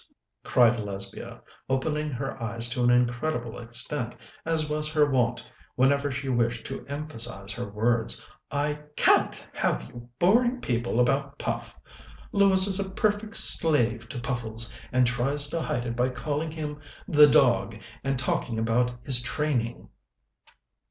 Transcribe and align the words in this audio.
cried 0.43 0.79
Lesbia, 0.79 1.43
opening 1.69 2.09
her 2.09 2.41
eyes 2.41 2.67
to 2.69 2.83
an 2.83 2.89
incredible 2.89 3.59
extent, 3.59 4.15
as 4.47 4.67
was 4.67 4.91
her 4.91 5.05
wont 5.07 5.45
whenever 5.75 6.11
she 6.11 6.27
wished 6.27 6.65
to 6.65 6.83
emphasize 6.87 7.51
her 7.53 7.69
words. 7.69 8.19
"I 8.49 8.81
can't 8.95 9.47
have 9.53 9.83
you 9.83 10.09
boring 10.17 10.59
people 10.59 10.99
about 10.99 11.37
Puff. 11.37 11.79
Lewis 12.31 12.65
is 12.65 12.79
a 12.79 12.89
perfect 12.89 13.37
slave 13.37 14.09
to 14.09 14.19
Puffles, 14.19 14.75
and 14.91 15.05
tries 15.05 15.45
to 15.49 15.61
hide 15.61 15.85
it 15.85 15.95
by 15.95 16.09
calling 16.09 16.49
him 16.49 16.79
'the 17.07 17.27
dog' 17.29 17.77
and 18.03 18.17
talking 18.17 18.57
about 18.57 18.97
his 19.03 19.21
training." 19.21 19.87